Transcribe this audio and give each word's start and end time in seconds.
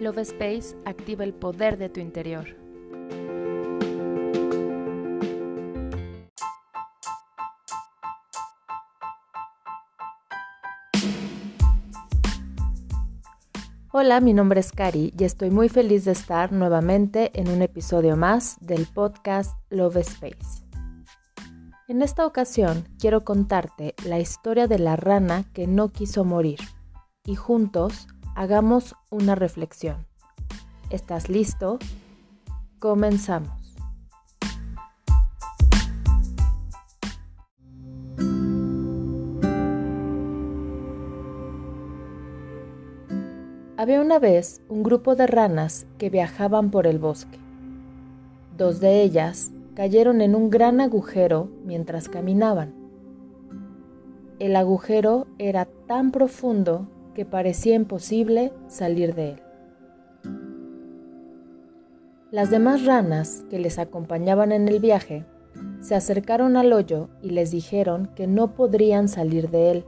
Love 0.00 0.20
Space 0.20 0.74
activa 0.86 1.24
el 1.24 1.34
poder 1.34 1.76
de 1.76 1.90
tu 1.90 2.00
interior. 2.00 2.56
Hola, 13.92 14.20
mi 14.20 14.32
nombre 14.32 14.60
es 14.60 14.72
Cari 14.72 15.12
y 15.18 15.24
estoy 15.24 15.50
muy 15.50 15.68
feliz 15.68 16.06
de 16.06 16.12
estar 16.12 16.50
nuevamente 16.50 17.30
en 17.38 17.50
un 17.50 17.60
episodio 17.60 18.16
más 18.16 18.56
del 18.60 18.86
podcast 18.86 19.54
Love 19.68 19.96
Space. 19.96 20.64
En 21.88 22.00
esta 22.00 22.24
ocasión 22.24 22.88
quiero 22.98 23.22
contarte 23.22 23.94
la 24.06 24.18
historia 24.18 24.66
de 24.66 24.78
la 24.78 24.96
rana 24.96 25.44
que 25.52 25.66
no 25.66 25.90
quiso 25.90 26.24
morir 26.24 26.60
y 27.26 27.34
juntos 27.34 28.06
hagamos 28.34 28.94
una 29.10 29.34
reflexión. 29.34 30.06
¿Estás 30.90 31.28
listo? 31.28 31.78
Comenzamos. 32.78 33.60
Había 43.76 44.02
una 44.02 44.18
vez 44.18 44.60
un 44.68 44.82
grupo 44.82 45.16
de 45.16 45.26
ranas 45.26 45.86
que 45.96 46.10
viajaban 46.10 46.70
por 46.70 46.86
el 46.86 46.98
bosque. 46.98 47.38
Dos 48.58 48.78
de 48.78 49.02
ellas 49.02 49.52
cayeron 49.74 50.20
en 50.20 50.34
un 50.34 50.50
gran 50.50 50.82
agujero 50.82 51.48
mientras 51.64 52.10
caminaban. 52.10 52.74
El 54.38 54.56
agujero 54.56 55.26
era 55.38 55.64
tan 55.64 56.10
profundo 56.10 56.86
que 57.14 57.24
parecía 57.24 57.74
imposible 57.74 58.52
salir 58.68 59.14
de 59.14 59.30
él. 59.32 59.42
Las 62.30 62.50
demás 62.50 62.84
ranas 62.84 63.44
que 63.50 63.58
les 63.58 63.78
acompañaban 63.78 64.52
en 64.52 64.68
el 64.68 64.78
viaje 64.78 65.24
se 65.80 65.94
acercaron 65.94 66.56
al 66.56 66.72
hoyo 66.72 67.08
y 67.22 67.30
les 67.30 67.50
dijeron 67.50 68.10
que 68.14 68.26
no 68.26 68.54
podrían 68.54 69.08
salir 69.08 69.50
de 69.50 69.70
él, 69.72 69.84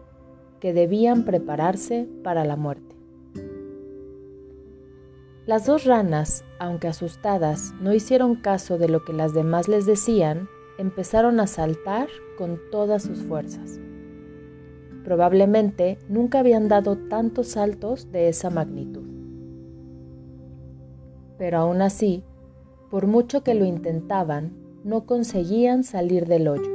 que 0.59 0.73
debían 0.73 1.25
prepararse 1.25 2.09
para 2.25 2.45
la 2.45 2.57
muerte. 2.57 2.97
Las 5.47 5.67
dos 5.67 5.85
ranas, 5.85 6.45
aunque 6.59 6.89
asustadas, 6.89 7.75
no 7.81 7.93
hicieron 7.93 8.37
caso 8.37 8.79
de 8.79 8.89
lo 8.89 9.05
que 9.05 9.13
las 9.13 9.35
demás 9.35 9.69
les 9.69 9.87
decían, 9.87 10.49
empezaron 10.79 11.41
a 11.41 11.47
saltar 11.47 12.09
con 12.39 12.61
todas 12.71 13.03
sus 13.03 13.23
fuerzas. 13.23 13.81
Probablemente 15.05 15.99
nunca 16.09 16.41
habían 16.41 16.69
dado 16.69 16.97
tantos 16.97 17.49
saltos 17.49 18.13
de 18.13 18.29
esa 18.29 18.51
magnitud. 18.51 19.07
Pero 21.39 21.59
aún 21.59 21.83
así, 21.83 22.23
por 22.91 23.07
mucho 23.07 23.43
que 23.43 23.55
lo 23.55 23.65
intentaban, 23.65 24.53
no 24.85 25.07
conseguían 25.07 25.83
salir 25.85 26.27
del 26.27 26.49
hoyo. 26.49 26.71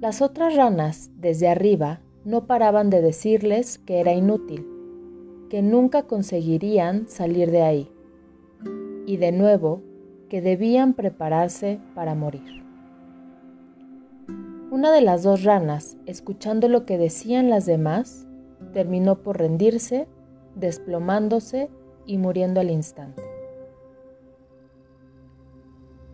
Las 0.00 0.20
otras 0.20 0.56
ranas, 0.56 1.10
desde 1.16 1.48
arriba, 1.48 2.00
no 2.24 2.46
paraban 2.46 2.90
de 2.90 3.00
decirles 3.00 3.78
que 3.78 4.00
era 4.00 4.12
inútil, 4.12 4.66
que 5.48 5.62
nunca 5.62 6.04
conseguirían 6.04 7.08
salir 7.08 7.50
de 7.50 7.62
ahí, 7.62 7.90
y 9.06 9.16
de 9.16 9.32
nuevo 9.32 9.80
que 10.28 10.40
debían 10.40 10.94
prepararse 10.94 11.78
para 11.94 12.14
morir. 12.14 12.64
Una 14.72 14.90
de 14.90 15.02
las 15.02 15.22
dos 15.22 15.44
ranas, 15.44 15.98
escuchando 16.06 16.66
lo 16.66 16.86
que 16.86 16.96
decían 16.96 17.50
las 17.50 17.66
demás, 17.66 18.26
terminó 18.72 19.18
por 19.18 19.36
rendirse, 19.38 20.08
desplomándose 20.54 21.68
y 22.06 22.16
muriendo 22.16 22.58
al 22.58 22.70
instante. 22.70 23.20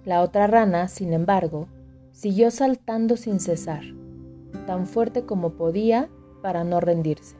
La 0.04 0.22
otra 0.22 0.48
rana, 0.48 0.88
sin 0.88 1.12
embargo, 1.12 1.68
siguió 2.10 2.50
saltando 2.50 3.16
sin 3.16 3.38
cesar, 3.38 3.84
tan 4.66 4.88
fuerte 4.88 5.24
como 5.24 5.50
podía 5.50 6.10
para 6.42 6.64
no 6.64 6.80
rendirse. 6.80 7.36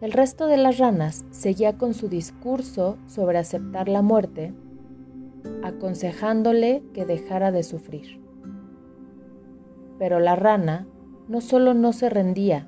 El 0.00 0.12
resto 0.12 0.46
de 0.46 0.56
las 0.56 0.78
ranas 0.78 1.26
seguía 1.30 1.76
con 1.76 1.92
su 1.92 2.08
discurso 2.08 2.96
sobre 3.06 3.36
aceptar 3.36 3.90
la 3.90 4.00
muerte, 4.00 4.54
aconsejándole 5.62 6.82
que 6.94 7.04
dejara 7.04 7.52
de 7.52 7.62
sufrir. 7.64 8.29
Pero 10.00 10.18
la 10.18 10.34
rana 10.34 10.86
no 11.28 11.42
solo 11.42 11.74
no 11.74 11.92
se 11.92 12.08
rendía, 12.08 12.66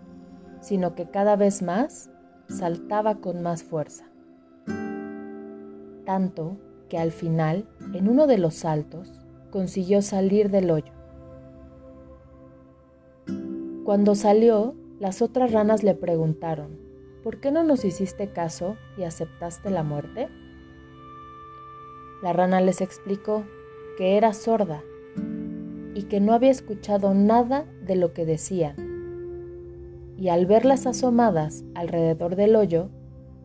sino 0.60 0.94
que 0.94 1.09
cada 1.09 1.34
vez 1.34 1.62
más 1.62 2.10
saltaba 2.47 3.22
con 3.22 3.41
más 3.41 3.62
fuerza. 3.62 4.04
Tanto 6.04 6.59
que 6.91 6.98
al 6.98 7.10
final, 7.10 7.66
en 7.94 8.06
uno 8.06 8.26
de 8.26 8.37
los 8.37 8.53
saltos, 8.53 9.25
consiguió 9.50 10.03
salir 10.03 10.50
del 10.50 10.71
hoyo. 10.71 10.92
Cuando 13.87 14.15
salió, 14.15 14.75
las 15.00 15.22
otras 15.22 15.53
ranas 15.53 15.82
le 15.82 15.94
preguntaron, 15.94 16.78
¿por 17.25 17.41
qué 17.41 17.50
no 17.50 17.65
nos 17.65 17.87
hiciste 17.87 18.31
caso 18.31 18.76
y 18.98 19.04
aceptaste 19.04 19.71
la 19.71 19.82
muerte? 19.82 20.28
La 22.22 22.34
rana 22.34 22.60
les 22.60 22.82
explicó 22.82 23.44
que 23.97 24.19
era 24.19 24.34
sorda 24.34 24.82
y 25.94 26.04
que 26.04 26.20
no 26.20 26.32
había 26.32 26.50
escuchado 26.50 27.14
nada 27.14 27.66
de 27.84 27.97
lo 27.97 28.12
que 28.12 28.25
decían. 28.25 28.76
Y 30.16 30.28
al 30.28 30.47
verlas 30.47 30.86
asomadas 30.86 31.64
alrededor 31.75 32.36
del 32.36 32.56
hoyo, 32.56 32.88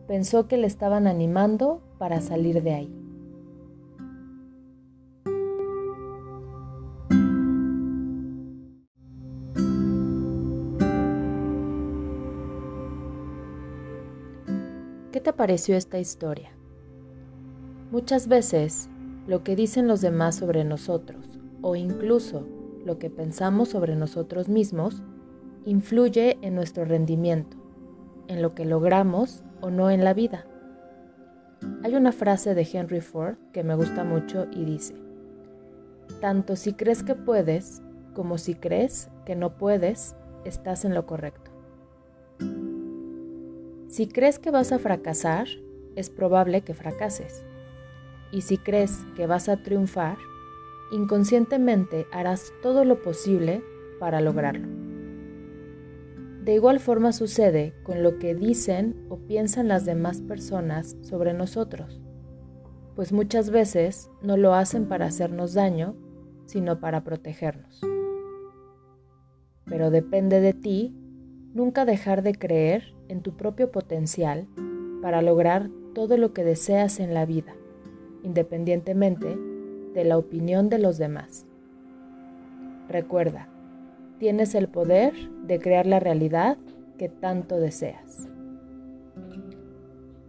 pensó 0.06 0.48
que 0.48 0.56
le 0.56 0.66
estaban 0.66 1.06
animando 1.06 1.82
para 1.98 2.20
salir 2.20 2.62
de 2.62 2.74
ahí. 2.74 2.94
¿Qué 15.12 15.20
te 15.20 15.32
pareció 15.32 15.76
esta 15.76 15.98
historia? 15.98 16.50
Muchas 17.90 18.28
veces 18.28 18.88
lo 19.26 19.42
que 19.42 19.56
dicen 19.56 19.88
los 19.88 20.00
demás 20.00 20.36
sobre 20.36 20.64
nosotros 20.64 21.27
o 21.62 21.76
incluso 21.76 22.46
lo 22.84 22.98
que 22.98 23.10
pensamos 23.10 23.70
sobre 23.70 23.96
nosotros 23.96 24.48
mismos 24.48 25.02
influye 25.64 26.38
en 26.42 26.54
nuestro 26.54 26.84
rendimiento, 26.84 27.56
en 28.28 28.42
lo 28.42 28.54
que 28.54 28.64
logramos 28.64 29.42
o 29.60 29.70
no 29.70 29.90
en 29.90 30.04
la 30.04 30.14
vida. 30.14 30.46
Hay 31.82 31.94
una 31.94 32.12
frase 32.12 32.54
de 32.54 32.68
Henry 32.70 33.00
Ford 33.00 33.36
que 33.52 33.64
me 33.64 33.74
gusta 33.74 34.04
mucho 34.04 34.46
y 34.52 34.64
dice, 34.64 34.94
tanto 36.20 36.56
si 36.56 36.72
crees 36.72 37.02
que 37.02 37.14
puedes 37.14 37.82
como 38.14 38.36
si 38.36 38.54
crees 38.54 39.10
que 39.24 39.36
no 39.36 39.58
puedes, 39.58 40.16
estás 40.44 40.84
en 40.84 40.92
lo 40.92 41.06
correcto. 41.06 41.52
Si 43.86 44.08
crees 44.08 44.38
que 44.38 44.50
vas 44.50 44.72
a 44.72 44.78
fracasar, 44.78 45.46
es 45.94 46.10
probable 46.10 46.62
que 46.62 46.74
fracases. 46.74 47.44
Y 48.32 48.42
si 48.42 48.58
crees 48.58 48.98
que 49.16 49.26
vas 49.26 49.48
a 49.48 49.58
triunfar, 49.58 50.18
inconscientemente 50.92 52.06
harás 52.12 52.52
todo 52.62 52.84
lo 52.84 53.02
posible 53.02 53.62
para 53.98 54.20
lograrlo. 54.20 54.66
De 56.44 56.54
igual 56.54 56.80
forma 56.80 57.12
sucede 57.12 57.74
con 57.82 58.02
lo 58.02 58.18
que 58.18 58.34
dicen 58.34 59.04
o 59.08 59.18
piensan 59.18 59.68
las 59.68 59.84
demás 59.84 60.22
personas 60.22 60.96
sobre 61.02 61.34
nosotros, 61.34 62.00
pues 62.96 63.12
muchas 63.12 63.50
veces 63.50 64.10
no 64.22 64.36
lo 64.36 64.54
hacen 64.54 64.86
para 64.86 65.06
hacernos 65.06 65.54
daño, 65.54 65.94
sino 66.46 66.80
para 66.80 67.04
protegernos. 67.04 67.80
Pero 69.66 69.90
depende 69.90 70.40
de 70.40 70.54
ti 70.54 70.96
nunca 71.52 71.84
dejar 71.84 72.22
de 72.22 72.34
creer 72.34 72.94
en 73.08 73.20
tu 73.20 73.36
propio 73.36 73.70
potencial 73.70 74.48
para 75.02 75.22
lograr 75.22 75.68
todo 75.94 76.16
lo 76.16 76.32
que 76.32 76.44
deseas 76.44 76.98
en 77.00 77.12
la 77.12 77.26
vida, 77.26 77.54
independientemente 78.22 79.38
de 79.94 80.04
la 80.04 80.18
opinión 80.18 80.68
de 80.68 80.78
los 80.78 80.98
demás. 80.98 81.46
Recuerda, 82.88 83.48
tienes 84.18 84.54
el 84.54 84.68
poder 84.68 85.12
de 85.46 85.58
crear 85.58 85.86
la 85.86 86.00
realidad 86.00 86.56
que 86.98 87.08
tanto 87.08 87.58
deseas. 87.58 88.28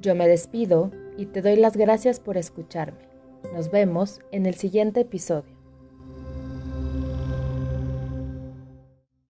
Yo 0.01 0.15
me 0.15 0.27
despido 0.27 0.91
y 1.17 1.25
te 1.25 1.41
doy 1.41 1.57
las 1.57 1.75
gracias 1.75 2.19
por 2.19 2.37
escucharme. 2.37 3.09
Nos 3.53 3.71
vemos 3.71 4.21
en 4.31 4.45
el 4.45 4.55
siguiente 4.55 5.01
episodio. 5.01 5.58